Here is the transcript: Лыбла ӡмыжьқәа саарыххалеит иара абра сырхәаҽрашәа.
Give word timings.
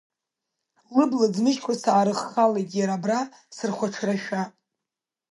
Лыбла 0.95 1.27
ӡмыжьқәа 1.33 1.73
саарыххалеит 1.81 2.69
иара 2.79 2.95
абра 2.97 3.19
сырхәаҽрашәа. 3.55 4.41